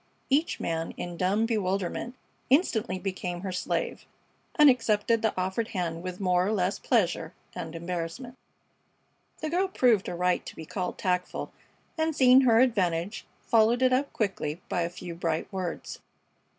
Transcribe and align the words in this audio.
Each 0.31 0.59
man 0.59 0.95
in 0.97 1.15
dumb 1.15 1.45
bewilderment 1.45 2.15
instantly 2.49 2.97
became 2.97 3.41
her 3.41 3.51
slave, 3.51 4.07
and 4.55 4.67
accepted 4.67 5.21
the 5.21 5.31
offered 5.39 5.67
hand 5.67 6.01
with 6.01 6.19
more 6.19 6.43
or 6.47 6.51
less 6.51 6.79
pleasure 6.79 7.35
and 7.53 7.75
embarrassment. 7.75 8.35
The 9.41 9.51
girl 9.51 9.67
proved 9.67 10.07
her 10.07 10.15
right 10.15 10.43
to 10.43 10.55
be 10.55 10.65
called 10.65 10.97
tactful, 10.97 11.51
and, 11.99 12.15
seeing 12.15 12.41
her 12.41 12.61
advantage, 12.61 13.27
followed 13.43 13.83
it 13.83 13.93
up 13.93 14.11
quickly 14.11 14.59
by 14.69 14.81
a 14.81 14.89
few 14.89 15.13
bright 15.13 15.53
words. 15.53 15.99